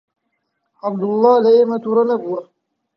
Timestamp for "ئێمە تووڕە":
1.55-2.03